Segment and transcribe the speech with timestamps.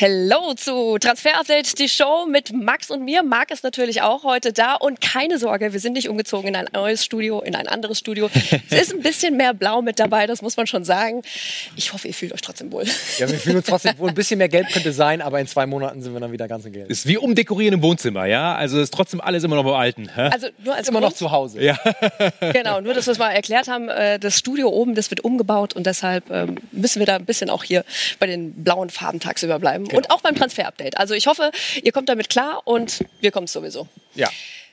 [0.00, 3.24] Hello zu Transfer Update, die Show mit Max und mir.
[3.24, 6.68] Marc ist natürlich auch heute da und keine Sorge, wir sind nicht umgezogen in ein
[6.72, 8.30] neues Studio, in ein anderes Studio.
[8.70, 11.22] es ist ein bisschen mehr Blau mit dabei, das muss man schon sagen.
[11.74, 12.84] Ich hoffe, ihr fühlt euch trotzdem wohl.
[13.18, 14.10] Ja, wir fühlen uns trotzdem wohl.
[14.10, 16.64] Ein bisschen mehr Gelb könnte sein, aber in zwei Monaten sind wir dann wieder ganz
[16.64, 16.88] in Gelb.
[16.88, 18.54] Ist wie umdekorieren im Wohnzimmer, ja?
[18.54, 20.08] Also ist trotzdem alles immer noch beim Alten.
[20.14, 20.30] Hä?
[20.32, 21.60] Also nur als Immer Grund, noch zu Hause.
[21.60, 21.76] Ja.
[22.52, 25.74] Genau, nur dass wir es mal erklärt haben, äh, das Studio oben, das wird umgebaut
[25.74, 27.84] und deshalb ähm, müssen wir da ein bisschen auch hier
[28.20, 29.87] bei den blauen Farben tagsüber bleiben.
[29.96, 30.98] Und auch beim Transfer-Update.
[30.98, 31.50] Also ich hoffe,
[31.82, 33.88] ihr kommt damit klar und wir kommen sowieso.
[34.14, 34.28] Ja.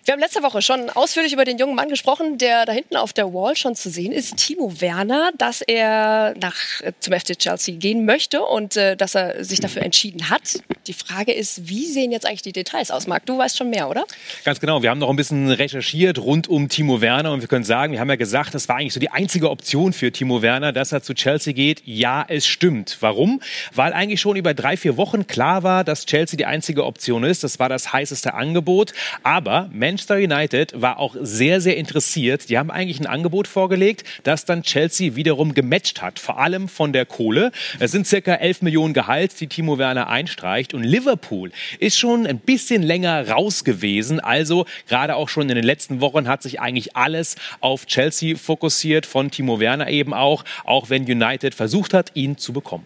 [0.05, 3.11] Wir haben letzte Woche schon ausführlich über den jungen Mann gesprochen, der da hinten auf
[3.11, 7.75] der Wall schon zu sehen ist, Timo Werner, dass er nach, äh, zum FC Chelsea
[7.75, 10.59] gehen möchte und äh, dass er sich dafür entschieden hat.
[10.85, 13.25] Die Frage ist, wie sehen jetzt eigentlich die Details aus, Marc?
[13.25, 14.05] Du weißt schon mehr, oder?
[14.43, 14.83] Ganz genau.
[14.83, 17.99] Wir haben noch ein bisschen recherchiert rund um Timo Werner und wir können sagen, wir
[17.99, 21.01] haben ja gesagt, das war eigentlich so die einzige Option für Timo Werner, dass er
[21.01, 21.81] zu Chelsea geht.
[21.83, 22.97] Ja, es stimmt.
[22.99, 23.41] Warum?
[23.73, 27.43] Weil eigentlich schon über drei, vier Wochen klar war, dass Chelsea die einzige Option ist.
[27.43, 28.93] Das war das heißeste Angebot.
[29.23, 32.49] Aber Manchester United war auch sehr, sehr interessiert.
[32.49, 36.19] Die haben eigentlich ein Angebot vorgelegt, das dann Chelsea wiederum gematcht hat.
[36.19, 37.51] Vor allem von der Kohle.
[37.79, 40.73] Es sind circa 11 Millionen Gehalt, die Timo Werner einstreicht.
[40.73, 44.19] Und Liverpool ist schon ein bisschen länger raus gewesen.
[44.19, 49.05] Also gerade auch schon in den letzten Wochen hat sich eigentlich alles auf Chelsea fokussiert,
[49.05, 52.85] von Timo Werner eben auch, auch wenn United versucht hat, ihn zu bekommen.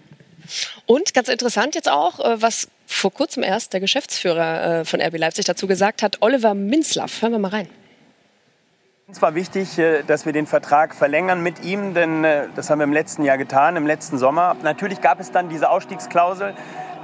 [0.86, 5.18] Und ganz interessant jetzt auch, äh, was vor kurzem erst der Geschäftsführer äh, von RB
[5.18, 7.22] Leipzig dazu gesagt hat, Oliver Minzlaff.
[7.22, 7.70] Hören wir mal rein.
[9.08, 12.80] Uns war wichtig, äh, dass wir den Vertrag verlängern mit ihm, denn äh, das haben
[12.80, 14.56] wir im letzten Jahr getan, im letzten Sommer.
[14.64, 16.56] Natürlich gab es dann diese Ausstiegsklausel,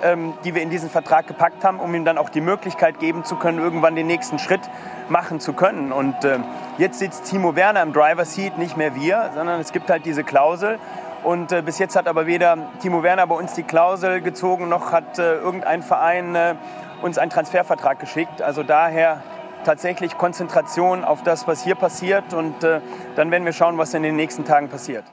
[0.03, 3.23] ähm, die wir in diesen Vertrag gepackt haben, um ihm dann auch die Möglichkeit geben
[3.23, 4.61] zu können, irgendwann den nächsten Schritt
[5.07, 5.91] machen zu können.
[5.91, 6.39] Und äh,
[6.77, 10.23] jetzt sitzt Timo Werner im Driver Seat, nicht mehr wir, sondern es gibt halt diese
[10.23, 10.79] Klausel.
[11.25, 14.91] Und äh, bis jetzt hat aber weder Timo Werner bei uns die Klausel gezogen, noch
[14.91, 16.53] hat äh, irgendein Verein äh,
[17.01, 18.43] uns einen Transfervertrag geschickt.
[18.43, 19.23] Also daher
[19.63, 22.35] tatsächlich Konzentration auf das, was hier passiert.
[22.35, 22.79] Und äh,
[23.15, 25.03] dann werden wir schauen, was in den nächsten Tagen passiert.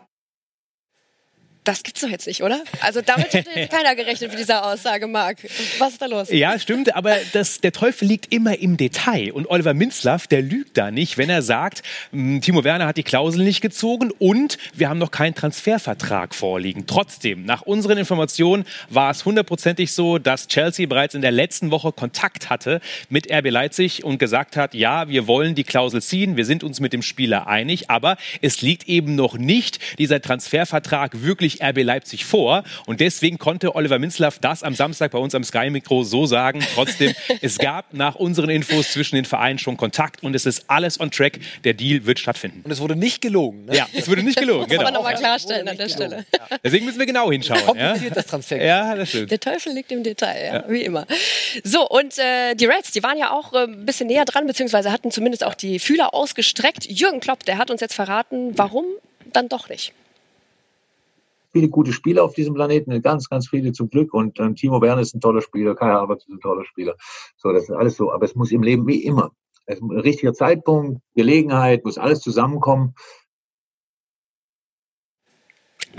[1.64, 2.60] Das gibt's doch jetzt nicht, oder?
[2.80, 5.38] Also damit hätte jetzt keiner gerechnet mit dieser Aussage, Marc.
[5.78, 6.28] Was ist da los?
[6.30, 9.30] Ja, stimmt, aber das, der Teufel liegt immer im Detail.
[9.32, 13.44] Und Oliver Minzlaff, der lügt da nicht, wenn er sagt, Timo Werner hat die Klausel
[13.44, 16.88] nicht gezogen und wir haben noch keinen Transfervertrag vorliegen.
[16.88, 21.92] Trotzdem, nach unseren Informationen war es hundertprozentig so, dass Chelsea bereits in der letzten Woche
[21.92, 26.44] Kontakt hatte mit RB Leipzig und gesagt hat, ja, wir wollen die Klausel ziehen, wir
[26.44, 31.51] sind uns mit dem Spieler einig, aber es liegt eben noch nicht dieser Transfervertrag wirklich
[31.60, 32.62] RB Leipzig vor.
[32.86, 36.60] Und deswegen konnte Oliver Minzlaff das am Samstag bei uns am Sky-Mikro so sagen.
[36.74, 41.00] Trotzdem, es gab nach unseren Infos zwischen den Vereinen schon Kontakt und es ist alles
[41.00, 41.40] on track.
[41.64, 42.60] Der Deal wird stattfinden.
[42.64, 43.64] Und es wurde nicht gelogen.
[43.66, 43.76] Ne?
[43.76, 44.60] Ja, es wurde nicht gelogen.
[44.68, 44.98] Muss man Genau.
[44.98, 46.24] nochmal klarstellen an der Stelle.
[46.30, 46.58] gelogen.
[46.64, 47.60] Deswegen müssen wir genau hinschauen.
[47.76, 48.62] Ja, Kompliziert das Transfer.
[48.64, 49.30] ja das stimmt.
[49.30, 51.06] Der Teufel liegt im Detail, ja, wie immer.
[51.64, 54.92] So, und äh, die Reds, die waren ja auch äh, ein bisschen näher dran, beziehungsweise
[54.92, 56.86] hatten zumindest auch die Fühler ausgestreckt.
[56.86, 58.84] Jürgen Klopp, der hat uns jetzt verraten, warum
[59.32, 59.92] dann doch nicht.
[61.52, 64.12] Viele gute Spieler auf diesem Planeten, ganz, ganz viele zum Glück.
[64.14, 66.94] Und ähm, Timo Werner ist ein toller Spieler, Kai Havertz ist ein toller Spieler.
[67.36, 68.12] So, das ist alles so.
[68.12, 69.30] Aber es muss im Leben wie immer.
[69.66, 72.94] Es ist ein richtiger Zeitpunkt, Gelegenheit, muss alles zusammenkommen.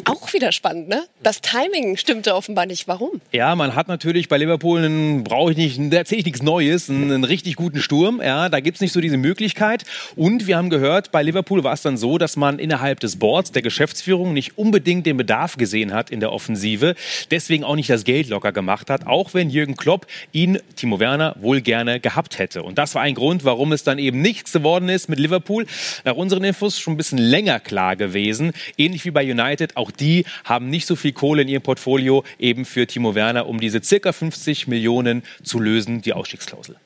[0.05, 1.03] Auch wieder spannend, ne?
[1.21, 2.87] Das Timing stimmte offenbar nicht.
[2.87, 3.21] Warum?
[3.31, 7.11] Ja, man hat natürlich bei Liverpool, einen, brauche ich nicht, erzähle ich nichts Neues, einen,
[7.11, 8.19] einen richtig guten Sturm.
[8.23, 9.83] Ja, da gibt's nicht so diese Möglichkeit.
[10.15, 13.51] Und wir haben gehört, bei Liverpool war es dann so, dass man innerhalb des Boards,
[13.51, 16.95] der Geschäftsführung, nicht unbedingt den Bedarf gesehen hat in der Offensive.
[17.29, 21.35] Deswegen auch nicht das Geld locker gemacht hat, auch wenn Jürgen Klopp ihn, Timo Werner,
[21.39, 22.63] wohl gerne gehabt hätte.
[22.63, 25.67] Und das war ein Grund, warum es dann eben nichts geworden ist mit Liverpool.
[26.03, 28.53] Nach unseren Infos schon ein bisschen länger klar gewesen.
[28.77, 32.65] Ähnlich wie bei United, auch die haben nicht so viel Kohle in ihrem Portfolio eben
[32.65, 36.77] für Timo Werner, um diese circa 50 Millionen zu lösen, die Ausstiegsklausel.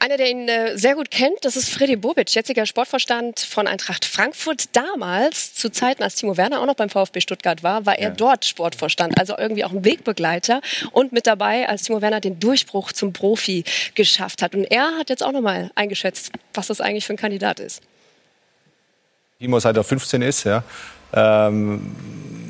[0.00, 4.04] Einer, der ihn äh, sehr gut kennt, das ist Freddy Bobic, jetziger Sportvorstand von Eintracht
[4.04, 4.76] Frankfurt.
[4.76, 8.44] Damals, zu Zeiten, als Timo Werner auch noch beim VfB Stuttgart war, war er dort
[8.44, 10.60] Sportvorstand, also irgendwie auch ein Wegbegleiter
[10.92, 13.64] und mit dabei, als Timo Werner den Durchbruch zum Profi
[13.96, 14.54] geschafft hat.
[14.54, 17.82] Und er hat jetzt auch nochmal eingeschätzt, was das eigentlich für ein Kandidat ist.
[19.40, 20.62] Timo seit er 15 ist, ja.
[21.12, 21.80] Ähm,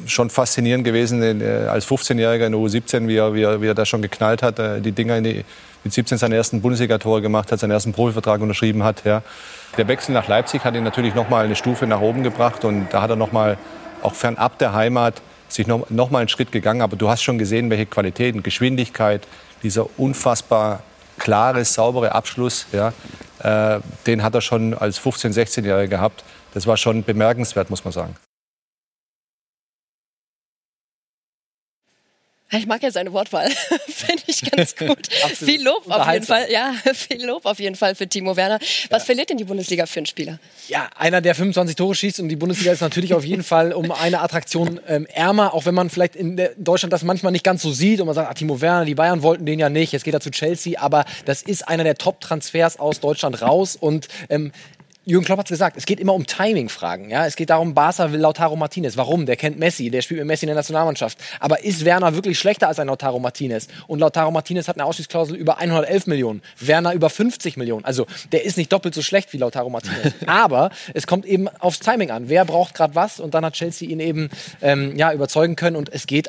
[0.06, 3.74] schon faszinierend gewesen äh, als 15-Jähriger in der U17, wie er, wie, er, wie er
[3.74, 5.44] da schon geknallt hat, äh, die Dinger in die,
[5.84, 9.04] mit 17 seine ersten Bundesliga-Tore gemacht hat, seinen ersten Profivertrag unterschrieben hat.
[9.04, 9.22] Ja.
[9.76, 12.88] Der Wechsel nach Leipzig hat ihn natürlich noch mal eine Stufe nach oben gebracht und
[12.90, 13.58] da hat er noch mal
[14.02, 16.82] auch fernab der Heimat sich noch, noch mal einen Schritt gegangen.
[16.82, 19.26] Aber du hast schon gesehen, welche Qualitäten, Geschwindigkeit,
[19.62, 20.82] dieser unfassbar
[21.18, 22.92] klare, saubere Abschluss, ja,
[23.42, 26.24] äh, den hat er schon als 15-, 16-Jähriger gehabt.
[26.54, 28.16] Das war schon bemerkenswert, muss man sagen.
[32.50, 33.50] Ich mag ja seine Wortwahl.
[33.88, 35.08] Finde ich ganz gut.
[35.34, 36.46] viel Lob auf jeden Fall.
[36.50, 38.58] Ja, viel Lob auf jeden Fall für Timo Werner.
[38.88, 39.06] Was ja.
[39.06, 40.38] verliert denn die Bundesliga für einen Spieler?
[40.66, 43.92] Ja, einer, der 25 Tore schießt und die Bundesliga ist natürlich auf jeden Fall um
[43.92, 47.70] eine Attraktion ähm, ärmer, auch wenn man vielleicht in Deutschland das manchmal nicht ganz so
[47.70, 50.14] sieht und man sagt, ah, Timo Werner, die Bayern wollten den ja nicht, jetzt geht
[50.14, 54.52] er zu Chelsea, aber das ist einer der Top-Transfers aus Deutschland raus und ähm,
[55.08, 57.08] Jürgen Klopp hat gesagt, es geht immer um Timing-Fragen.
[57.08, 57.24] Ja?
[57.24, 58.98] Es geht darum, Barca will Lautaro Martinez.
[58.98, 59.24] Warum?
[59.24, 61.16] Der kennt Messi, der spielt mit Messi in der Nationalmannschaft.
[61.40, 63.68] Aber ist Werner wirklich schlechter als ein Lautaro Martinez?
[63.86, 67.86] Und Lautaro Martinez hat eine Ausstiegsklausel über 111 Millionen, Werner über 50 Millionen.
[67.86, 70.12] Also der ist nicht doppelt so schlecht wie Lautaro Martinez.
[70.26, 72.28] Aber es kommt eben aufs Timing an.
[72.28, 73.18] Wer braucht gerade was?
[73.18, 74.28] Und dann hat Chelsea ihn eben
[74.60, 75.76] ähm, ja, überzeugen können.
[75.76, 76.28] Und es geht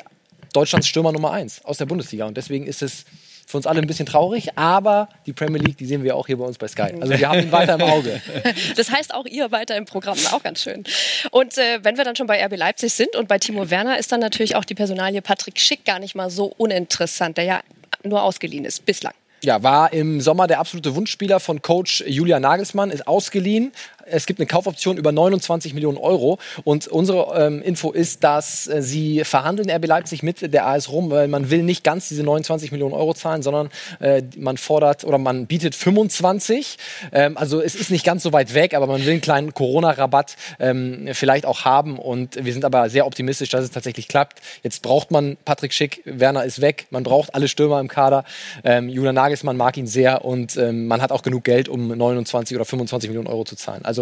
[0.54, 2.24] Deutschlands Stürmer Nummer eins aus der Bundesliga.
[2.24, 3.04] Und deswegen ist es
[3.50, 6.38] für uns alle ein bisschen traurig, aber die Premier League, die sehen wir auch hier
[6.38, 6.94] bei uns bei Sky.
[7.00, 8.20] Also wir haben ihn weiter im Auge.
[8.76, 10.84] Das heißt auch ihr weiter im Programm, auch ganz schön.
[11.30, 14.12] Und äh, wenn wir dann schon bei RB Leipzig sind und bei Timo Werner, ist
[14.12, 17.60] dann natürlich auch die Personalie Patrick Schick gar nicht mal so uninteressant, der ja
[18.04, 19.14] nur ausgeliehen ist bislang.
[19.42, 23.72] Ja, war im Sommer der absolute Wunschspieler von Coach Julian Nagelsmann, ist ausgeliehen,
[24.10, 26.38] es gibt eine Kaufoption über 29 Millionen Euro.
[26.64, 31.10] Und unsere ähm, Info ist, dass äh, sie verhandeln RB Leipzig mit der AS Rom,
[31.10, 33.70] weil man will nicht ganz diese 29 Millionen Euro zahlen, sondern
[34.00, 36.76] äh, man fordert oder man bietet 25.
[37.12, 40.36] Ähm, also es ist nicht ganz so weit weg, aber man will einen kleinen Corona-Rabatt
[40.58, 41.98] ähm, vielleicht auch haben.
[41.98, 44.40] Und wir sind aber sehr optimistisch, dass es tatsächlich klappt.
[44.62, 48.24] Jetzt braucht man Patrick Schick, Werner ist weg, man braucht alle Stürmer im Kader.
[48.64, 52.56] Ähm, Julian Nagelsmann mag ihn sehr und ähm, man hat auch genug Geld, um 29
[52.56, 53.84] oder 25 Millionen Euro zu zahlen.
[53.84, 53.99] Also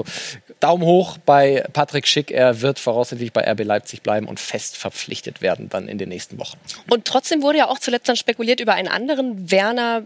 [0.60, 2.30] Daumen hoch bei Patrick Schick.
[2.30, 6.38] Er wird voraussichtlich bei RB Leipzig bleiben und fest verpflichtet werden dann in den nächsten
[6.38, 6.58] Wochen.
[6.90, 10.02] Und trotzdem wurde ja auch zuletzt dann spekuliert über einen anderen Werner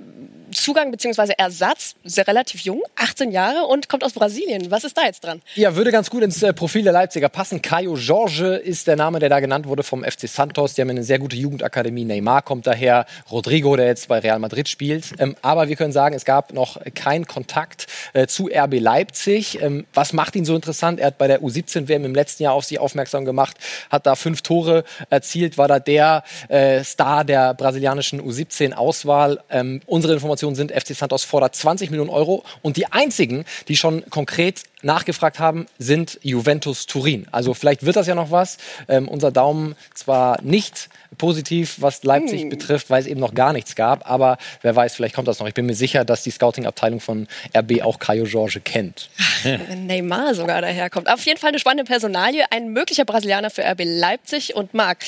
[0.53, 1.33] Zugang bzw.
[1.37, 4.71] Ersatz, sehr relativ jung, 18 Jahre und kommt aus Brasilien.
[4.71, 5.41] Was ist da jetzt dran?
[5.55, 7.63] Ja, würde ganz gut ins äh, Profil der Leipziger passen.
[7.63, 10.75] Caio Jorge ist der Name, der da genannt wurde vom FC Santos.
[10.75, 12.05] Die haben eine sehr gute Jugendakademie.
[12.05, 15.13] Neymar kommt daher, Rodrigo, der jetzt bei Real Madrid spielt.
[15.19, 19.61] Ähm, aber wir können sagen, es gab noch keinen Kontakt äh, zu RB Leipzig.
[19.63, 21.01] Ähm, was macht ihn so interessant?
[21.01, 23.57] Er hat bei der U17-WM im letzten Jahr auf sich aufmerksam gemacht,
[23.91, 29.41] hat da fünf Tore erzielt, war da der äh, Star der brasilianischen U17-Auswahl.
[29.51, 32.45] Ähm, unsere Informationen Informationen sind, FC Santos fordert 20 Millionen Euro.
[32.63, 37.27] Und die einzigen, die schon konkret nachgefragt haben, sind Juventus Turin.
[37.31, 38.59] Also vielleicht wird das ja noch was.
[38.89, 40.89] Ähm, unser Daumen zwar nicht
[41.19, 42.49] positiv, was Leipzig hm.
[42.49, 45.47] betrifft, weil es eben noch gar nichts gab, aber wer weiß, vielleicht kommt das noch.
[45.47, 49.11] Ich bin mir sicher, dass die Scouting-Abteilung von RB auch Caio Jorge kennt.
[49.43, 51.11] Wenn Neymar sogar daherkommt.
[51.11, 52.45] Auf jeden Fall eine spannende Personalie.
[52.51, 55.01] Ein möglicher Brasilianer für RB Leipzig und Marc.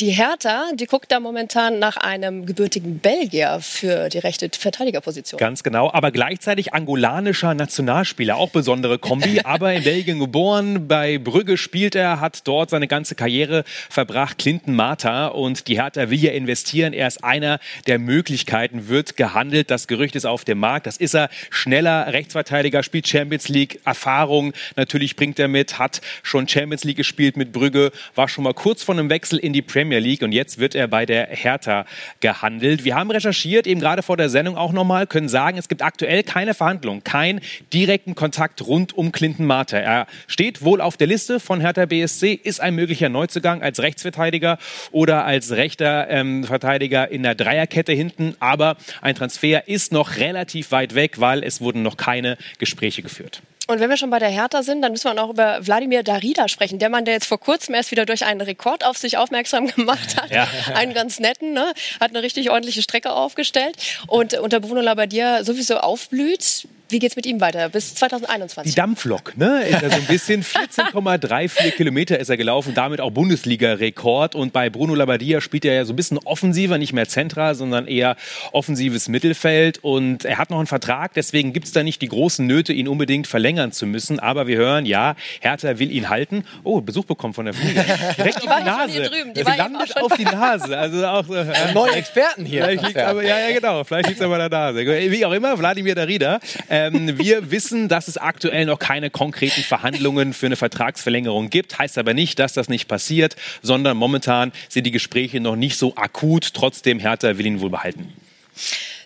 [0.00, 5.38] Die Hertha, die guckt da momentan nach einem gebürtigen Belgier für die rechte Verteidigerposition.
[5.38, 10.88] Ganz genau, aber gleichzeitig angolanischer Nationalspieler, auch besondere Kompetenz Kombi, aber in Belgien geboren.
[10.88, 14.38] Bei Brügge spielt er, hat dort seine ganze Karriere verbracht.
[14.38, 16.92] Clinton Marta und die Hertha will ja investieren.
[16.92, 19.70] Er ist einer der Möglichkeiten, wird gehandelt.
[19.70, 20.86] Das Gerücht ist auf dem Markt.
[20.86, 21.28] Das ist er.
[21.50, 23.80] Schneller Rechtsverteidiger, spielt Champions League.
[23.84, 28.54] Erfahrung natürlich bringt er mit, hat schon Champions League gespielt mit Brügge, war schon mal
[28.54, 31.86] kurz vor einem Wechsel in die Premier League und jetzt wird er bei der Hertha
[32.20, 32.84] gehandelt.
[32.84, 36.22] Wir haben recherchiert, eben gerade vor der Sendung auch nochmal, können sagen, es gibt aktuell
[36.22, 37.40] keine Verhandlungen, keinen
[37.72, 39.80] direkten Kontakt rund um Clinton Marter.
[39.80, 44.58] Er steht wohl auf der Liste von Hertha BSC, ist ein möglicher Neuzugang als Rechtsverteidiger
[44.90, 48.34] oder als rechter ähm, Verteidiger in der Dreierkette hinten.
[48.40, 53.42] Aber ein Transfer ist noch relativ weit weg, weil es wurden noch keine Gespräche geführt.
[53.68, 56.48] Und wenn wir schon bei der Hertha sind, dann müssen wir auch über Wladimir Darida
[56.48, 56.78] sprechen.
[56.78, 60.16] Der Mann, der jetzt vor kurzem erst wieder durch einen Rekord auf sich aufmerksam gemacht
[60.16, 60.30] hat.
[60.30, 60.48] Ja.
[60.74, 61.74] Einen ganz netten, ne?
[62.00, 63.76] hat eine richtig ordentliche Strecke aufgestellt.
[64.06, 66.66] Und unter Bruno Labbadia sowieso aufblüht.
[66.90, 68.72] Wie geht es mit ihm weiter bis 2021?
[68.72, 69.62] Die Dampflok, ne?
[69.64, 74.34] Ist er so ein bisschen 14,34 Kilometer ist er gelaufen, damit auch Bundesliga-Rekord.
[74.34, 77.86] Und bei Bruno Labbadia spielt er ja so ein bisschen offensiver, nicht mehr zentral, sondern
[77.86, 78.16] eher
[78.52, 79.84] offensives Mittelfeld.
[79.84, 82.88] Und er hat noch einen Vertrag, deswegen gibt es da nicht die großen Nöte, ihn
[82.88, 84.18] unbedingt verlängern zu müssen.
[84.18, 86.44] Aber wir hören, ja, Hertha will ihn halten.
[86.64, 87.84] Oh, Besuch bekommen von der Fliege.
[88.16, 89.02] Direkt die auf die Nase.
[89.02, 90.78] Drüben, die landet auf die Nase.
[90.78, 92.64] Also auch äh, neue Experten hier.
[92.64, 93.84] aber, ja, ja, genau.
[93.84, 94.86] Vielleicht liegt es aber an der Nase.
[94.86, 96.40] Wie auch immer, Wladimir Darida.
[96.78, 101.78] Ähm, wir wissen, dass es aktuell noch keine konkreten Verhandlungen für eine Vertragsverlängerung gibt.
[101.78, 105.96] Heißt aber nicht, dass das nicht passiert, sondern momentan sind die Gespräche noch nicht so
[105.96, 106.54] akut.
[106.54, 108.12] Trotzdem, Hertha will ihn wohl behalten.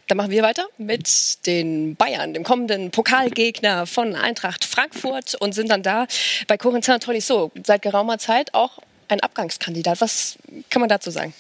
[0.09, 5.71] Dann machen wir weiter mit den Bayern, dem kommenden Pokalgegner von Eintracht Frankfurt und sind
[5.71, 6.07] dann da
[6.49, 10.01] bei Corentin Tolisso seit geraumer Zeit auch ein Abgangskandidat.
[10.01, 10.37] Was
[10.69, 11.33] kann man dazu sagen?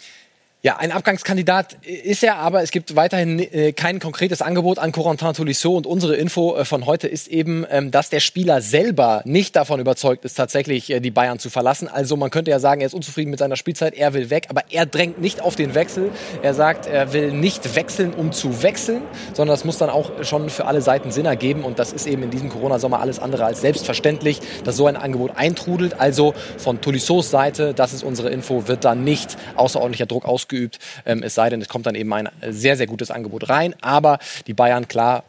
[0.64, 5.34] Ja, ein Abgangskandidat ist er, aber es gibt weiterhin äh, kein konkretes Angebot an Corentin
[5.34, 9.56] Tolisso und unsere Info äh, von heute ist eben, ähm, dass der Spieler selber nicht
[9.56, 11.88] davon überzeugt ist, tatsächlich äh, die Bayern zu verlassen.
[11.88, 14.62] Also man könnte ja sagen, er ist unzufrieden mit seiner Spielzeit, er will weg, aber
[14.70, 16.12] er drängt nicht auf den Wechsel.
[16.44, 19.02] Er sagt, er will nicht wechseln, um zu wechseln,
[19.32, 22.22] sondern das muss dann auch schon für alle Seiten Sinn ergeben und das ist eben
[22.22, 25.98] in diesem Corona-Sommer alles andere als selbstverständlich, dass so ein Angebot eintrudelt.
[25.98, 30.78] Also von Tolissos Seite, das ist unsere Info, wird da nicht außerordentlicher Druck ausgeübt ausgeübt.
[31.06, 33.74] Ähm, es sei denn, es kommt dann eben ein sehr, sehr gutes Angebot rein.
[33.80, 35.24] Aber die Bayern, klar,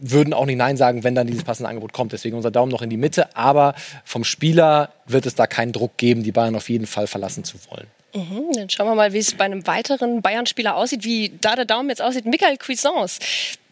[0.00, 2.12] würden auch nicht Nein sagen, wenn dann dieses passende Angebot kommt.
[2.12, 3.36] Deswegen unser Daumen noch in die Mitte.
[3.36, 3.74] Aber
[4.04, 7.58] vom Spieler wird es da keinen Druck geben, die Bayern auf jeden Fall verlassen zu
[7.70, 7.86] wollen.
[8.14, 11.64] Mhm, dann schauen wir mal, wie es bei einem weiteren Bayern-Spieler aussieht, wie da der
[11.64, 12.26] Daumen jetzt aussieht.
[12.26, 13.20] Michael Cuisance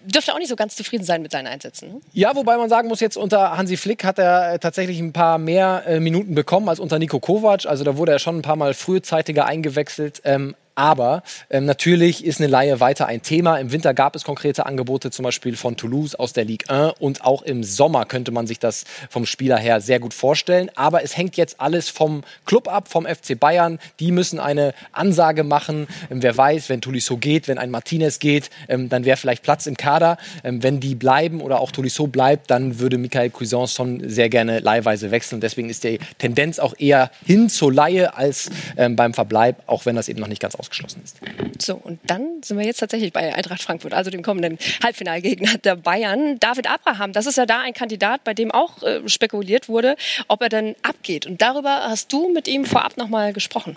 [0.04, 1.88] dürfte auch nicht so ganz zufrieden sein mit seinen Einsätzen.
[1.88, 2.00] Ne?
[2.12, 5.38] Ja, wobei man sagen muss, jetzt unter Hansi Flick hat er äh, tatsächlich ein paar
[5.38, 7.66] mehr äh, Minuten bekommen als unter Nico Kovac.
[7.66, 10.23] Also da wurde er schon ein paar Mal frühzeitiger eingewechselt.
[10.25, 13.58] Ähm, aber ähm, natürlich ist eine Laie weiter ein Thema.
[13.58, 16.94] Im Winter gab es konkrete Angebote, zum Beispiel von Toulouse aus der Ligue 1.
[16.98, 20.70] Und auch im Sommer könnte man sich das vom Spieler her sehr gut vorstellen.
[20.76, 23.78] Aber es hängt jetzt alles vom Club ab, vom FC Bayern.
[23.98, 25.86] Die müssen eine Ansage machen.
[26.10, 29.66] Ähm, wer weiß, wenn Tolisso geht, wenn ein Martinez geht, ähm, dann wäre vielleicht Platz
[29.66, 30.18] im Kader.
[30.44, 34.60] Ähm, wenn die bleiben oder auch Tolisso bleibt, dann würde Michael Cuisance schon sehr gerne
[34.60, 35.40] leihweise wechseln.
[35.40, 39.96] Deswegen ist die Tendenz auch eher hin zur Laie als ähm, beim Verbleib, auch wenn
[39.96, 41.20] das eben noch nicht ganz ausgeschlossen ist.
[41.58, 45.76] So, und dann sind wir jetzt tatsächlich bei Eintracht Frankfurt, also dem kommenden Halbfinalgegner der
[45.76, 46.38] Bayern.
[46.38, 49.96] David Abraham, das ist ja da ein Kandidat, bei dem auch äh, spekuliert wurde,
[50.28, 51.26] ob er denn abgeht.
[51.26, 53.76] Und darüber hast du mit ihm vorab nochmal gesprochen.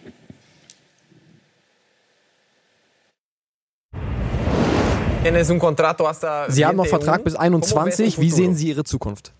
[6.50, 8.20] Sie haben noch Vertrag bis 21.
[8.20, 9.32] Wie sehen Sie Ihre Zukunft?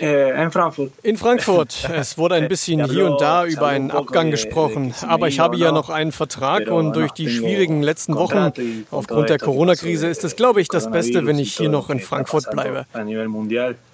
[0.00, 0.92] Äh, in Frankfurt.
[1.02, 1.88] In Frankfurt.
[2.02, 4.94] Es wurde ein bisschen hier und da über einen Abgang gesprochen.
[5.06, 8.52] Aber ich habe ja noch einen Vertrag und durch die schwierigen letzten Wochen
[8.90, 12.50] aufgrund der Corona-Krise ist es, glaube ich, das Beste, wenn ich hier noch in Frankfurt
[12.50, 12.86] bleibe.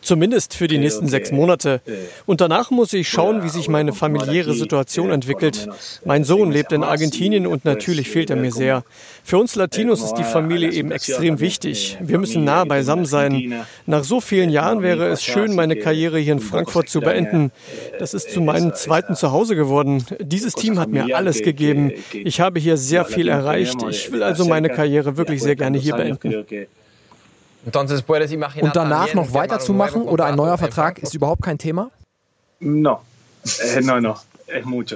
[0.00, 1.80] Zumindest für die nächsten sechs Monate.
[2.24, 5.68] Und danach muss ich schauen, wie sich meine familiäre Situation entwickelt.
[6.04, 8.84] Mein Sohn lebt in Argentinien und natürlich fehlt er mir sehr.
[9.24, 11.98] Für uns Latinos ist die Familie eben extrem wichtig.
[12.00, 13.66] Wir müssen nah beisammen sein.
[13.86, 17.50] Nach so vielen Jahren wäre es schön, meine Karriere hier in Frankfurt zu beenden.
[17.98, 20.04] Das ist zu meinem zweiten Zuhause geworden.
[20.20, 21.92] Dieses Team hat mir alles gegeben.
[22.12, 23.82] Ich habe hier sehr viel erreicht.
[23.88, 26.44] Ich will also meine Karriere wirklich sehr gerne hier beenden.
[27.64, 31.90] Und danach noch weiterzumachen oder ein neuer Vertrag ist überhaupt kein Thema?
[32.60, 33.00] No,
[33.80, 34.16] no, no.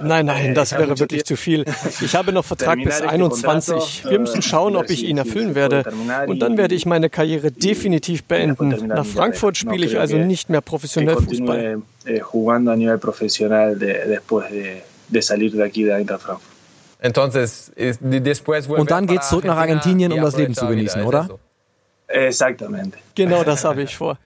[0.03, 1.65] Nein, nein, das wäre wirklich zu viel.
[2.01, 4.05] Ich habe noch Vertrag bis 21.
[4.09, 5.85] Wir müssen schauen, ob ich ihn erfüllen werde.
[6.27, 8.87] Und dann werde ich meine Karriere definitiv beenden.
[8.87, 11.83] Nach Frankfurt spiele ich also nicht mehr professionell Fußball.
[12.07, 12.21] Eh,
[18.81, 21.29] Und dann geht es zurück nach Argentinien, um das Leben zu genießen, oder?
[22.07, 22.99] Exaktamente.
[23.15, 24.19] Genau das habe ich vor.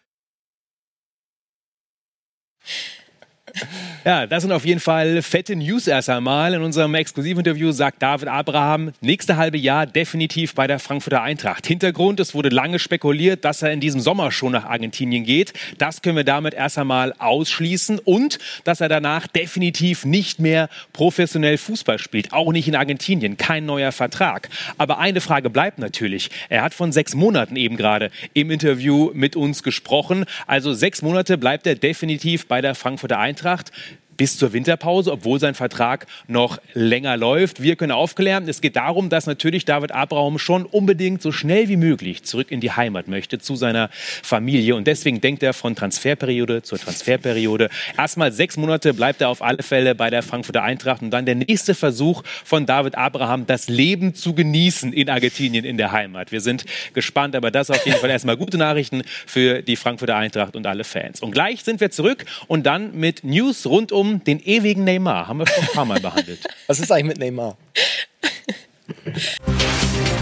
[4.07, 6.55] Ja, das sind auf jeden Fall fette News erst einmal.
[6.55, 11.67] In unserem Exklusivinterview sagt David Abraham, nächste halbe Jahr definitiv bei der Frankfurter Eintracht.
[11.67, 15.55] Hintergrund, es wurde lange spekuliert, dass er in diesem Sommer schon nach Argentinien geht.
[15.79, 17.99] Das können wir damit erst einmal ausschließen.
[17.99, 22.33] Und, dass er danach definitiv nicht mehr professionell Fußball spielt.
[22.33, 23.37] Auch nicht in Argentinien.
[23.37, 24.51] Kein neuer Vertrag.
[24.79, 26.31] Aber eine Frage bleibt natürlich.
[26.49, 30.27] Er hat von sechs Monaten eben gerade im Interview mit uns gesprochen.
[30.47, 33.73] Also sechs Monate bleibt er definitiv bei der Frankfurter Eintracht
[34.17, 37.63] bis zur Winterpause, obwohl sein Vertrag noch länger läuft.
[37.63, 41.77] Wir können aufklären, es geht darum, dass natürlich David Abraham schon unbedingt so schnell wie
[41.77, 43.91] möglich zurück in die Heimat möchte, zu seiner
[44.23, 44.77] Familie.
[44.77, 47.69] Und deswegen denkt er von Transferperiode zur Transferperiode.
[47.97, 51.03] Erstmal sechs Monate bleibt er auf alle Fälle bei der Frankfurter Eintracht.
[51.03, 55.77] Und dann der nächste Versuch von David Abraham, das Leben zu genießen in Argentinien, in
[55.77, 56.33] der Heimat.
[56.33, 60.57] Wir sind gespannt, aber das auf jeden Fall erstmal gute Nachrichten für die Frankfurter Eintracht
[60.57, 61.21] und alle Fans.
[61.21, 65.29] Und gleich sind wir zurück und dann mit News rund um um den ewigen Neymar.
[65.29, 66.47] Haben wir schon ein paar Mal behandelt.
[66.67, 67.57] Was ist eigentlich mit Neymar?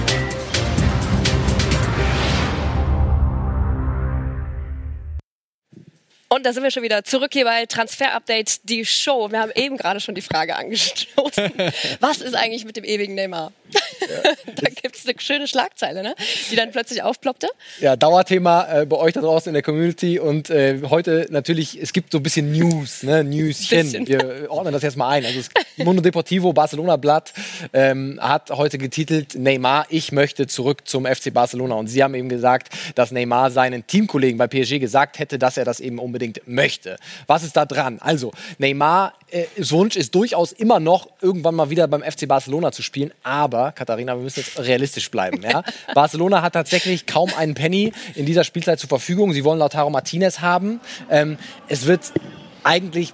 [6.35, 9.31] Und da sind wir schon wieder zurück hier bei Transfer Update, die Show.
[9.31, 11.53] Wir haben eben gerade schon die Frage angestoßen.
[12.01, 13.53] Was ist eigentlich mit dem ewigen Neymar?
[14.57, 16.17] da gibt es eine schöne Schlagzeile, ne?
[16.51, 17.47] die dann plötzlich aufploppte.
[17.81, 21.93] Ja, Dauerthema äh, bei euch da draußen in der Community und äh, heute natürlich, es
[21.93, 23.23] gibt so ein bisschen News, ne?
[23.23, 23.79] Newschen.
[23.79, 24.09] Bisschen.
[24.09, 25.25] Wir ordnen das jetzt mal ein.
[25.25, 27.33] Also das Mundo Deportivo Barcelona Blatt
[27.73, 32.29] ähm, hat heute getitelt Neymar, ich möchte zurück zum FC Barcelona und sie haben eben
[32.29, 36.97] gesagt, dass Neymar seinen Teamkollegen bei PSG gesagt hätte, dass er das eben unbedingt möchte.
[37.27, 37.99] Was ist da dran?
[38.01, 42.83] Also Neymar äh, Wunsch ist durchaus immer noch irgendwann mal wieder beim FC Barcelona zu
[42.83, 45.43] spielen, aber Katharina, wir müssen jetzt realistisch bleiben.
[45.43, 45.63] Ja?
[45.95, 49.33] Barcelona hat tatsächlich kaum einen Penny in dieser Spielzeit zur Verfügung.
[49.33, 50.81] Sie wollen Lautaro Martinez haben.
[51.11, 51.37] Ähm,
[51.69, 52.13] es wird
[52.63, 53.13] eigentlich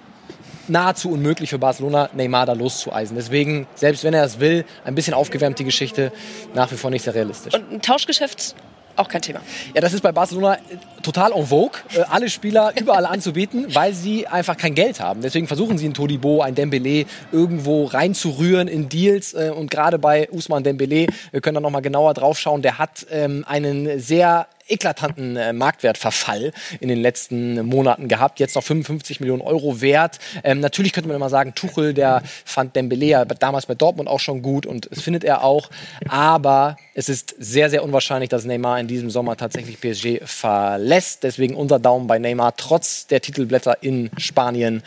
[0.67, 3.15] nahezu unmöglich für Barcelona, Neymar da loszueisen.
[3.15, 6.11] Deswegen, selbst wenn er es will, ein bisschen aufgewärmt die Geschichte,
[6.53, 7.53] nach wie vor nicht sehr realistisch.
[7.53, 8.55] Und ein Tauschgeschäft
[8.95, 9.41] auch kein Thema.
[9.73, 10.57] Ja, das ist bei Barcelona äh,
[11.01, 15.21] total en vogue, äh, alle Spieler überall anzubieten, weil sie einfach kein Geld haben.
[15.21, 19.33] Deswegen versuchen sie einen Todibo, ein Dembele irgendwo reinzurühren in Deals.
[19.33, 23.05] Äh, und gerade bei Usman Dembele, wir können da nochmal genauer drauf schauen, der hat
[23.11, 28.39] ähm, einen sehr eklatanten äh, Marktwertverfall in den letzten Monaten gehabt.
[28.39, 30.19] Jetzt noch 55 Millionen Euro wert.
[30.43, 34.19] Ähm, natürlich könnte man immer sagen, Tuchel, der fand Dembele ja damals bei Dortmund auch
[34.19, 35.69] schon gut und es findet er auch.
[36.07, 41.23] Aber es ist sehr, sehr unwahrscheinlich, dass Neymar in diesem Sommer tatsächlich PSG verlässt.
[41.23, 44.83] Deswegen unser Daumen bei Neymar trotz der Titelblätter in Spanien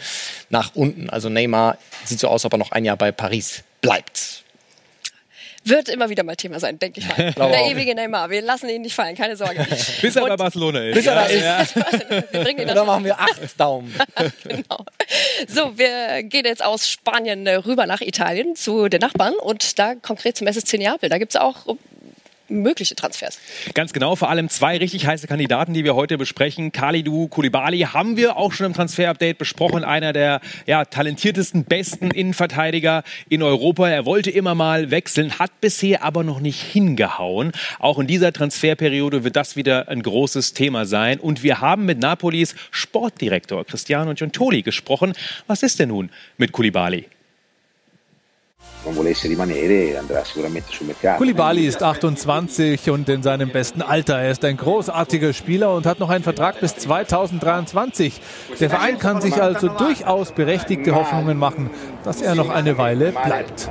[0.51, 1.11] nach unten.
[1.11, 4.44] Also Neymar sieht so aus, ob er noch ein Jahr bei Paris bleibt.
[5.65, 7.33] Wird immer wieder mal Thema sein, denke ich mal.
[7.37, 8.29] Der ewige Neymar.
[8.29, 9.67] Wir lassen ihn nicht fallen, keine Sorge.
[10.03, 10.95] Bis er bei Barcelona ist.
[10.95, 11.43] Bis er da ist.
[11.43, 11.83] Ja.
[12.31, 13.95] wir bringen ihn dann machen wir acht Daumen.
[14.43, 14.85] genau.
[15.49, 20.37] So, wir gehen jetzt aus Spanien rüber nach Italien zu den Nachbarn und da konkret
[20.37, 21.09] zum SSC Neapel.
[21.09, 21.67] Da gibt es auch
[22.49, 23.39] mögliche Transfers.
[23.75, 26.73] Ganz genau, vor allem zwei richtig heiße Kandidaten, die wir heute besprechen.
[26.73, 29.85] Khalidou Koulibaly haben wir auch schon im Transfer-Update besprochen.
[29.85, 33.89] Einer der ja, talentiertesten, besten Innenverteidiger in Europa.
[33.89, 37.53] Er wollte immer mal wechseln, hat bisher aber noch nicht hingehauen.
[37.79, 41.21] Auch in dieser Transferperiode wird das wieder ein großes Thema sein.
[41.21, 45.15] Und wir haben mit Napolis Sportdirektor Cristiano Giuntoli gesprochen.
[45.47, 47.07] Was ist denn nun mit Koulibaly?
[48.85, 51.19] Non volesse rimanere andrà sicuramente sul mercato.
[51.19, 54.19] Koulibaly ist 28 und in seinem besten Alter.
[54.19, 58.21] Er ist ein großartiger Spieler und hat noch einen Vertrag bis 2023.
[58.61, 61.71] Der Verein kann sich also durchaus berechtigte Hoffnungen machen,
[62.05, 63.71] dass er noch eine Weile bleibt.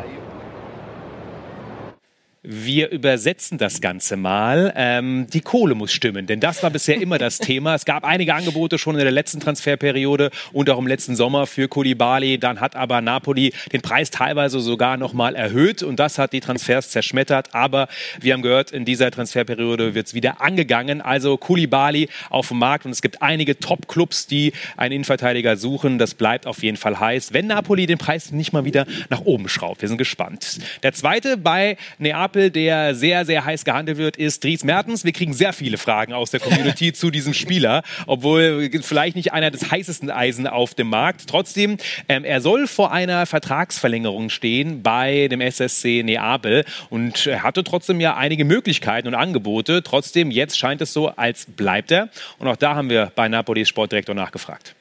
[2.45, 4.73] Wir übersetzen das Ganze mal.
[4.75, 7.73] Ähm, die Kohle muss stimmen, denn das war bisher immer das Thema.
[7.73, 11.69] Es gab einige Angebote schon in der letzten Transferperiode und auch im letzten Sommer für
[11.69, 12.39] Koulibaly.
[12.39, 16.41] Dann hat aber Napoli den Preis teilweise sogar noch mal erhöht und das hat die
[16.41, 17.55] Transfers zerschmettert.
[17.55, 17.87] Aber
[18.19, 20.99] wir haben gehört, in dieser Transferperiode wird es wieder angegangen.
[20.99, 25.97] Also Koulibaly auf dem Markt und es gibt einige Top-Clubs, die einen Innenverteidiger suchen.
[25.97, 29.47] Das bleibt auf jeden Fall heiß, wenn Napoli den Preis nicht mal wieder nach oben
[29.47, 29.81] schraubt.
[29.81, 30.59] Wir sind gespannt.
[30.83, 35.05] Der zweite bei Neapel Neapel, der sehr, sehr heiß gehandelt wird, ist Dries Mertens.
[35.05, 39.51] Wir kriegen sehr viele Fragen aus der Community zu diesem Spieler, obwohl vielleicht nicht einer
[39.51, 41.27] des heißesten Eisen auf dem Markt.
[41.27, 41.77] Trotzdem,
[42.09, 48.01] ähm, er soll vor einer Vertragsverlängerung stehen bei dem SSC Neapel und er hatte trotzdem
[48.01, 49.83] ja einige Möglichkeiten und Angebote.
[49.83, 52.09] Trotzdem, jetzt scheint es so, als bleibt er.
[52.39, 54.73] Und auch da haben wir bei Napolis Sportdirektor nachgefragt.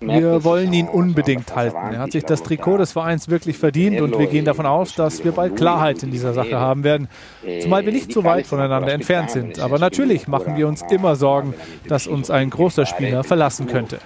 [0.00, 1.76] Wir wollen ihn unbedingt halten.
[1.92, 5.22] Er hat sich das Trikot des Vereins wirklich verdient und wir gehen davon aus, dass
[5.24, 7.08] wir bald Klarheit in dieser Sache haben werden.
[7.60, 9.60] Zumal wir nicht so weit voneinander entfernt sind.
[9.60, 11.54] Aber natürlich machen wir uns immer Sorgen,
[11.86, 13.98] dass uns ein großer Spieler verlassen könnte.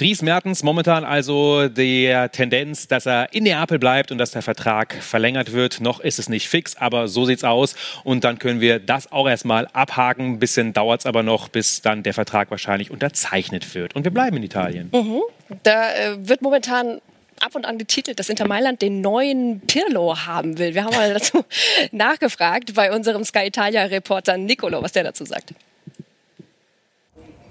[0.00, 4.94] Dries Mertens momentan also der Tendenz, dass er in Neapel bleibt und dass der Vertrag
[4.94, 5.82] verlängert wird.
[5.82, 7.74] Noch ist es nicht fix, aber so sieht's aus.
[8.02, 10.24] Und dann können wir das auch erstmal abhaken.
[10.24, 13.94] Ein bisschen dauert es aber noch, bis dann der Vertrag wahrscheinlich unterzeichnet wird.
[13.94, 14.88] Und wir bleiben in Italien.
[14.90, 15.20] Mhm.
[15.64, 17.02] Da äh, wird momentan
[17.38, 20.74] ab und an getitelt, dass Inter Mailand den neuen Pirlo haben will.
[20.74, 21.44] Wir haben mal dazu
[21.92, 25.52] nachgefragt bei unserem Sky Italia Reporter Nicolo, was der dazu sagt.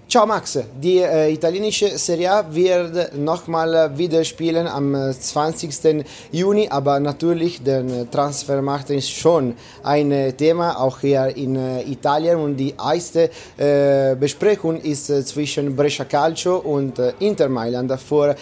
[0.09, 5.85] Ciao Max, die äh, italienische Serie A wird nochmal wieder spielen am 20.
[5.85, 11.55] Äh, Juni, aber natürlich der äh, Transfermarkt ist schon ein äh, Thema, auch hier in
[11.55, 18.35] äh, Italien und die erste äh, Besprechung ist zwischen Brescia Calcio und Inter Mailand vor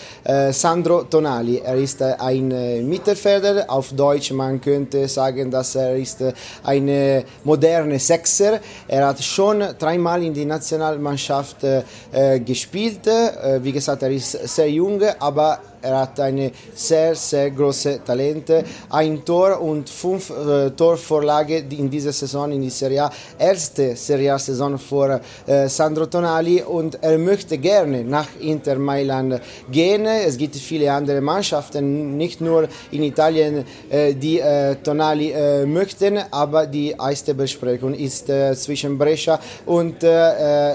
[0.51, 1.57] Sandro Tonali.
[1.57, 6.23] Er ist ein Mittelfelder, auf Deutsch man könnte sagen, dass er ist
[6.63, 8.61] ein moderne Sechser.
[8.87, 13.07] Er hat schon dreimal in die Nationalmannschaft äh, gespielt.
[13.07, 18.61] Äh, wie gesagt, er ist sehr jung, aber Er hat eine sehr, sehr große Talente.
[18.89, 23.11] Ein Tor und fünf äh, Torvorlage in dieser Saison in die Serie A.
[23.39, 29.39] Erste Serie A-Saison für äh, Sandro Tonali und er möchte gerne nach Inter Mailand
[29.71, 30.05] gehen.
[30.05, 36.19] Es gibt viele andere Mannschaften, nicht nur in Italien, äh, die äh, Tonali äh, möchten,
[36.31, 40.03] aber die erste Besprechung ist äh, zwischen Brescia und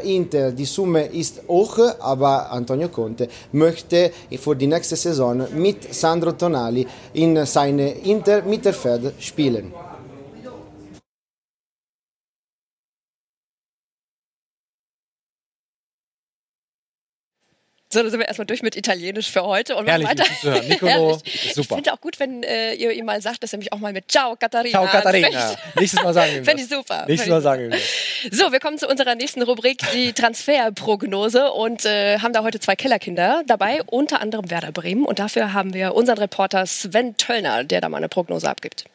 [0.05, 0.53] Inter.
[0.53, 6.87] Die Summe ist hoch, aber Antonio Conte möchte für die nächste Saison mit Sandro Tonali
[7.15, 9.73] in seine Inter Mittelfeld spielen.
[17.92, 20.24] So, dann sind wir erstmal durch mit Italienisch für heute und Herrlich, weiter.
[20.40, 20.66] Hören.
[20.66, 21.20] Nicolo,
[21.55, 21.61] super.
[21.61, 23.92] Ich finde auch gut, wenn äh, ihr ihm mal sagt, dass er mich auch mal
[23.92, 25.28] mit Ciao Katharina Ciao Katharina.
[25.76, 27.05] Nächstes Mal sagen wir Finde ich super.
[27.07, 27.78] Nächstes Mal sagen wir
[28.31, 32.76] So, wir kommen zu unserer nächsten Rubrik, die Transferprognose und äh, haben da heute zwei
[32.76, 37.83] Kellerkinder dabei, unter anderem Werder Bremen und dafür haben wir unseren Reporter Sven Töllner, der
[37.83, 38.87] da mal eine Prognose abgibt.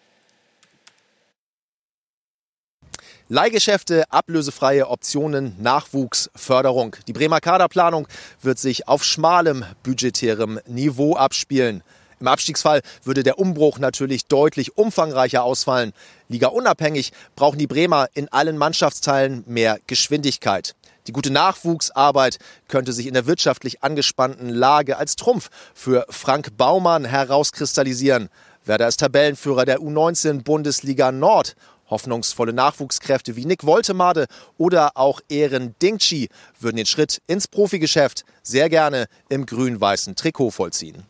[3.30, 6.96] Leihgeschäfte, ablösefreie Optionen, Nachwuchs, Förderung.
[7.08, 8.08] Die Bremer Kaderplanung
[8.42, 11.84] wird sich auf schmalem budgetärem Niveau abspielen.
[12.22, 15.92] Im Abstiegsfall würde der Umbruch natürlich deutlich umfangreicher ausfallen.
[16.30, 20.74] Liga unabhängig brauchen die Bremer in allen Mannschaftsteilen mehr Geschwindigkeit.
[21.08, 27.04] Die gute Nachwuchsarbeit könnte sich in der wirtschaftlich angespannten Lage als Trumpf für Frank Baumann
[27.04, 28.30] herauskristallisieren.
[28.64, 31.56] Werder ist Tabellenführer der U19 Bundesliga Nord
[31.90, 38.70] Hoffnungsvolle Nachwuchskräfte wie Nick Woltemade oder auch Ehren Dingchi würden den Schritt ins Profigeschäft sehr
[38.70, 41.04] gerne im grün-weißen Trikot vollziehen.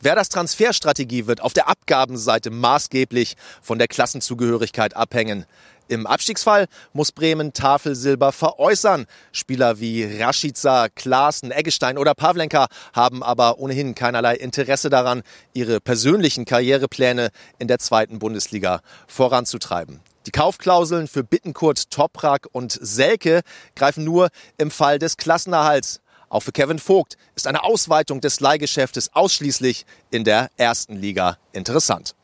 [0.00, 5.46] Werders Transferstrategie wird auf der Abgabenseite maßgeblich von der Klassenzugehörigkeit abhängen.
[5.88, 9.06] Im Abstiegsfall muss Bremen Tafelsilber veräußern.
[9.30, 15.22] Spieler wie Rashica, Klaassen, Eggestein oder Pavlenka haben aber ohnehin keinerlei Interesse daran,
[15.54, 20.00] ihre persönlichen Karrierepläne in der zweiten Bundesliga voranzutreiben.
[20.26, 23.42] Die Kaufklauseln für Bittenkurt, Toprak und Selke
[23.76, 26.00] greifen nur im Fall des Klassenerhalts.
[26.28, 32.16] Auch für Kevin Vogt ist eine Ausweitung des Leihgeschäftes ausschließlich in der ersten Liga interessant.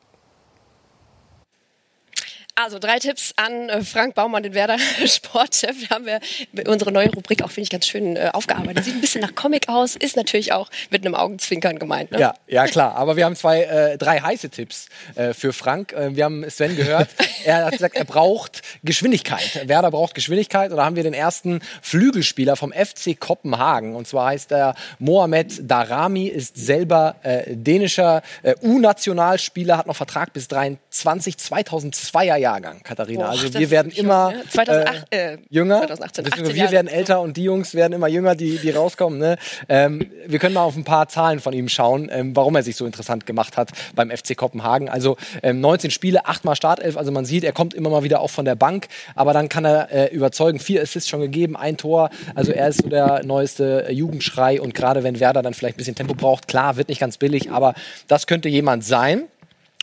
[2.55, 5.88] Also drei Tipps an äh, Frank Baumann, den Werder Sportchef.
[5.88, 6.21] Da haben wir
[6.69, 8.85] unsere neue Rubrik auch, finde ich, ganz schön äh, aufgearbeitet.
[8.85, 12.11] Sieht ein bisschen nach Comic aus, ist natürlich auch mit einem Augenzwinkern gemeint.
[12.11, 12.21] Ne?
[12.21, 12.95] Ja, ja, klar.
[12.97, 15.95] Aber wir haben zwei, äh, drei heiße Tipps äh, für Frank.
[15.95, 17.09] Äh, wir haben Sven gehört.
[17.47, 19.67] er hat gesagt, er braucht Geschwindigkeit.
[19.67, 20.73] Werder braucht Geschwindigkeit.
[20.73, 23.97] Und da haben wir den ersten Flügelspieler vom FC Kopenhagen.
[23.97, 28.21] Und zwar heißt er Mohamed Darami, ist selber äh, dänischer
[28.61, 33.24] U-Nationalspieler, hat noch Vertrag bis 23, 2002er Jahrgang, Katharina.
[33.24, 35.87] Boah, also wir werden immer jung, 2008, äh, äh, jünger.
[35.87, 36.72] 2018, wir Jahre.
[36.72, 39.18] werden älter und die Jungs werden immer jünger, die, die rauskommen.
[39.18, 39.37] Ne?
[39.68, 42.76] Ähm, wir können mal auf ein paar Zahlen von ihm schauen, ähm, warum er sich
[42.76, 44.88] so interessant gemacht hat beim FC Kopenhagen.
[44.88, 46.96] Also ähm, 19 Spiele, 8 mal Startelf.
[46.96, 49.64] Also man sieht, er kommt immer mal wieder auch von der Bank, aber dann kann
[49.64, 50.59] er äh, überzeugen.
[50.59, 52.11] Vier Assists schon gegeben, ein Tor.
[52.35, 55.94] Also er ist so der neueste Jugendschrei und gerade wenn Werder dann vielleicht ein bisschen
[55.94, 57.74] Tempo braucht, klar, wird nicht ganz billig, aber
[58.09, 59.24] das könnte jemand sein.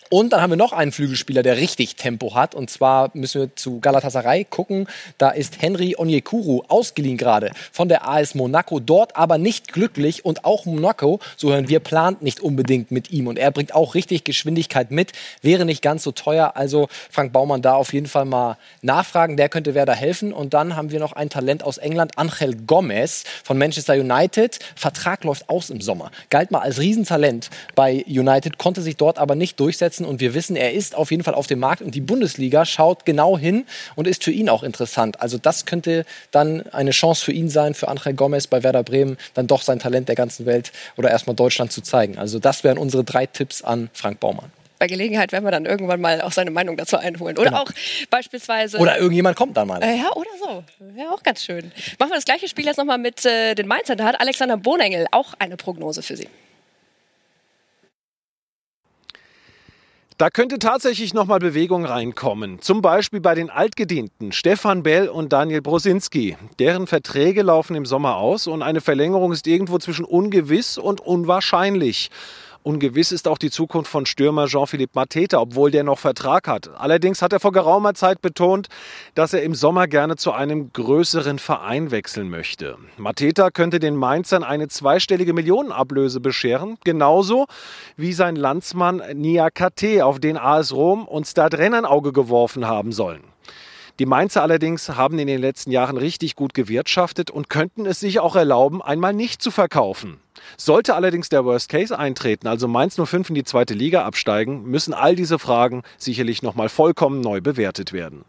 [0.10, 2.56] Und dann haben wir noch einen Flügelspieler, der richtig Tempo hat.
[2.56, 4.88] Und zwar müssen wir zu Galatasaray gucken.
[5.20, 8.80] Da ist Henry Onyekuru ausgeliehen gerade von der AS Monaco.
[8.80, 10.26] Dort aber nicht glücklich.
[10.26, 13.28] Und auch Monaco, so hören wir, plant nicht unbedingt mit ihm.
[13.28, 15.12] Und er bringt auch richtig Geschwindigkeit mit.
[15.44, 16.54] Wäre nicht ganz so teuer.
[16.56, 19.38] Also Frank Baumann da auf jeden Fall mal nachfragen.
[19.38, 20.34] Der könnte wer da helfen.
[20.34, 24.58] Und dann haben wir noch ein Talent aus England, Angel Gomez von Manchester United.
[24.76, 26.10] Vertrag läuft aus im Sommer.
[26.32, 30.06] Galt mal als Riesentalent bei United, konnte sich dort aber nicht durchsetzen setzen.
[30.06, 33.06] Und wir wissen, er ist auf jeden Fall auf dem Markt und die Bundesliga schaut
[33.06, 35.22] genau hin und ist für ihn auch interessant.
[35.22, 39.18] Also das könnte dann eine Chance für ihn sein, für Angel Gomez bei Werder Bremen,
[39.34, 42.18] dann doch sein Talent der ganzen Welt oder erstmal Deutschland zu zeigen.
[42.18, 46.00] Also das wären unsere drei Tipps an Frank Baumann bei Gelegenheit werden wir dann irgendwann
[46.00, 47.38] mal auch seine Meinung dazu einholen.
[47.38, 47.64] Oder genau.
[47.64, 47.72] auch
[48.10, 48.78] beispielsweise.
[48.78, 49.84] Oder irgendjemand kommt dann mal.
[49.84, 50.64] Äh, ja, oder so.
[50.96, 51.74] Wäre auch ganz schön.
[52.00, 53.98] Machen wir das gleiche Spiel jetzt nochmal mit äh, den Mainzern.
[53.98, 56.30] Da hat Alexander Bohnengel auch eine Prognose für Sie.
[60.20, 62.62] Da könnte tatsächlich nochmal Bewegung reinkommen.
[62.62, 66.36] Zum Beispiel bei den Altgedienten Stefan Bell und Daniel Brosinski.
[66.60, 72.12] Deren Verträge laufen im Sommer aus und eine Verlängerung ist irgendwo zwischen ungewiss und unwahrscheinlich.
[72.70, 76.70] Ungewiss ist auch die Zukunft von Stürmer Jean-Philippe Mateta, obwohl der noch Vertrag hat.
[76.78, 78.68] Allerdings hat er vor geraumer Zeit betont,
[79.16, 82.78] dass er im Sommer gerne zu einem größeren Verein wechseln möchte.
[82.98, 87.48] Mateta könnte den Mainzern eine zweistellige Millionenablöse bescheren, genauso
[87.98, 92.68] wie sein Landsmann Nia Kate, auf den AS Rom und Stade Rennes ein Auge geworfen
[92.68, 93.24] haben sollen.
[93.98, 98.20] Die Mainzer allerdings haben in den letzten Jahren richtig gut gewirtschaftet und könnten es sich
[98.20, 100.20] auch erlauben, einmal nicht zu verkaufen.
[100.58, 104.94] Sollte allerdings der Worst Case eintreten, also Mainz 05 in die zweite Liga absteigen, müssen
[104.94, 108.26] all diese Fragen sicherlich nochmal vollkommen neu bewertet werden.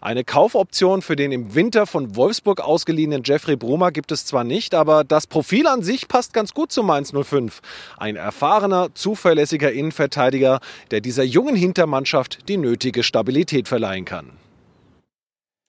[0.00, 4.74] Eine Kaufoption für den im Winter von Wolfsburg ausgeliehenen Jeffrey Brummer gibt es zwar nicht,
[4.74, 7.60] aber das Profil an sich passt ganz gut zu Mainz 05.
[7.98, 14.32] Ein erfahrener, zuverlässiger Innenverteidiger, der dieser jungen Hintermannschaft die nötige Stabilität verleihen kann.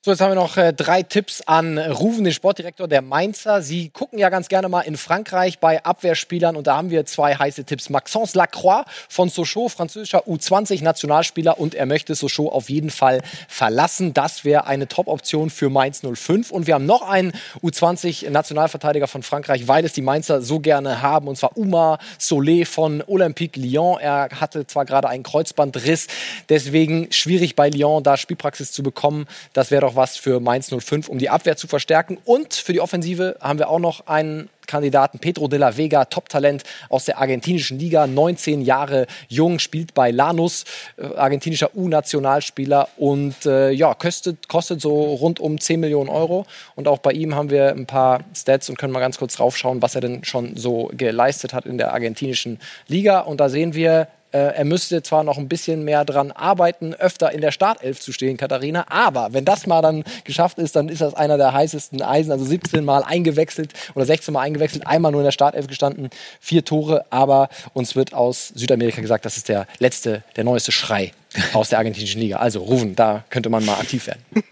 [0.06, 3.62] So, jetzt haben wir noch äh, drei Tipps an Rufen, den Sportdirektor der Mainzer.
[3.62, 7.36] Sie gucken ja ganz gerne mal in Frankreich bei Abwehrspielern und da haben wir zwei
[7.36, 7.90] heiße Tipps.
[7.90, 14.14] Maxence Lacroix von Sochaux, französischer U20-Nationalspieler und er möchte Sochaux auf jeden Fall verlassen.
[14.14, 16.52] Das wäre eine Top-Option für Mainz 05.
[16.52, 21.30] Und wir haben noch einen U20-Nationalverteidiger von Frankreich, weil es die Mainzer so gerne haben
[21.30, 24.02] und zwar Oumar Solé von Olympique Lyon.
[24.02, 26.08] Er hatte zwar gerade einen Kreuzbandriss,
[26.50, 29.28] deswegen schwierig bei Lyon da Spielpraxis zu bekommen.
[29.54, 32.18] Das wäre doch noch was für Mainz 05, um die Abwehr zu verstärken.
[32.26, 36.64] Und für die Offensive haben wir auch noch einen Kandidaten, Pedro de la Vega, Top-Talent
[36.88, 40.64] aus der argentinischen Liga, 19 Jahre jung, spielt bei Lanus,
[40.98, 46.46] äh, argentinischer U-Nationalspieler und äh, ja, kostet, kostet so rund um 10 Millionen Euro.
[46.76, 49.82] Und auch bei ihm haben wir ein paar Stats und können mal ganz kurz draufschauen,
[49.82, 53.20] was er denn schon so geleistet hat in der argentinischen Liga.
[53.20, 57.42] Und da sehen wir, er müsste zwar noch ein bisschen mehr dran arbeiten, öfter in
[57.42, 61.14] der Startelf zu stehen, Katharina, aber wenn das mal dann geschafft ist, dann ist das
[61.14, 62.32] einer der heißesten Eisen.
[62.32, 66.66] Also 17 Mal eingewechselt oder 16 Mal eingewechselt, einmal nur in der Startelf gestanden, vier
[66.66, 71.12] Tore, aber uns wird aus Südamerika gesagt, das ist der letzte, der neueste Schrei
[71.54, 72.38] aus der argentinischen Liga.
[72.38, 74.24] Also Rufen, da könnte man mal aktiv werden.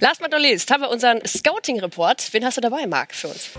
[0.00, 2.32] Last but not least haben wir unseren Scouting-Report.
[2.32, 3.50] Wen hast du dabei, Marc, für uns?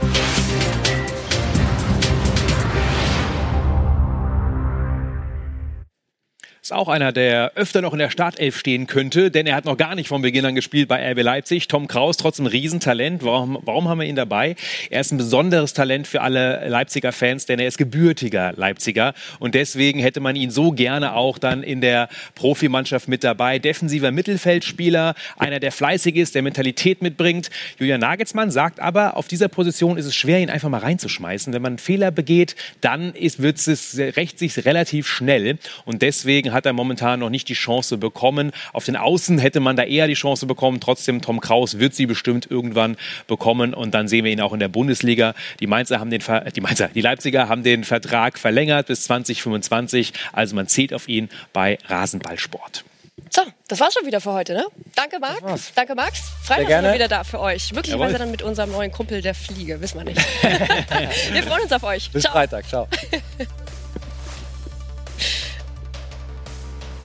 [6.61, 9.77] Ist auch einer, der öfter noch in der Startelf stehen könnte, denn er hat noch
[9.77, 11.69] gar nicht von Beginn an gespielt bei RB Leipzig.
[11.69, 13.23] Tom Kraus, trotzdem Riesentalent.
[13.23, 14.57] Warum, warum haben wir ihn dabei?
[14.89, 19.13] Er ist ein besonderes Talent für alle Leipziger Fans, denn er ist gebürtiger Leipziger.
[19.39, 23.57] Und deswegen hätte man ihn so gerne auch dann in der Profimannschaft mit dabei.
[23.57, 27.49] Defensiver Mittelfeldspieler, einer, der fleißig ist, der Mentalität mitbringt.
[27.79, 31.53] Julian Nagelsmann sagt aber, auf dieser Position ist es schwer, ihn einfach mal reinzuschmeißen.
[31.53, 35.57] Wenn man einen Fehler begeht, dann ist, wird es, rächt sich relativ schnell.
[35.85, 38.51] Und deswegen hat hat er momentan noch nicht die Chance bekommen.
[38.73, 40.81] Auf den Außen hätte man da eher die Chance bekommen.
[40.81, 43.73] Trotzdem, Tom Kraus wird sie bestimmt irgendwann bekommen.
[43.73, 45.35] Und dann sehen wir ihn auch in der Bundesliga.
[45.61, 50.11] Die Mainzer haben den, Ver die Mainzer, die Leipziger haben den Vertrag verlängert bis 2025.
[50.33, 52.83] Also man zählt auf ihn bei Rasenballsport.
[53.29, 54.65] So, das war's schon wieder für heute, ne?
[54.95, 55.41] Danke, Marc.
[55.75, 56.23] Danke, Max.
[56.43, 57.71] Freitag sind wir wieder da für euch.
[57.71, 60.17] Möglicherweise dann mit unserem neuen Kumpel der Fliege, wissen wir nicht.
[60.43, 62.11] wir freuen uns auf euch.
[62.11, 62.33] Bis ciao.
[62.33, 62.67] Freitag.
[62.67, 62.87] Ciao.